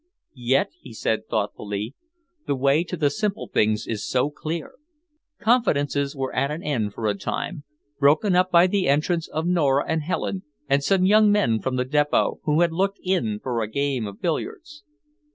[0.33, 1.93] "Yet," he said thoughtfully,
[2.47, 4.71] "the way to the simple things is so clear."
[5.39, 7.65] Confidences were at an end for a time,
[7.99, 11.85] broken up by the entrance of Nora and Helen, and some young men from the
[11.85, 14.83] Depot, who had looked in for a game of billiards.